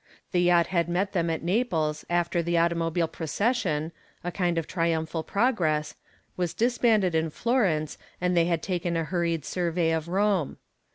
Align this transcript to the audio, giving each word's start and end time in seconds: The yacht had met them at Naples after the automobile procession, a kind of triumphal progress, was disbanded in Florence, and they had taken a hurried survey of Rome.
The 0.31 0.41
yacht 0.41 0.65
had 0.65 0.89
met 0.89 1.13
them 1.13 1.29
at 1.29 1.43
Naples 1.43 2.03
after 2.09 2.41
the 2.41 2.57
automobile 2.57 3.07
procession, 3.07 3.91
a 4.23 4.31
kind 4.31 4.57
of 4.57 4.65
triumphal 4.65 5.21
progress, 5.21 5.93
was 6.35 6.55
disbanded 6.55 7.13
in 7.13 7.29
Florence, 7.29 7.99
and 8.19 8.35
they 8.35 8.45
had 8.45 8.63
taken 8.63 8.97
a 8.97 9.03
hurried 9.03 9.45
survey 9.45 9.91
of 9.91 10.07
Rome. 10.07 10.57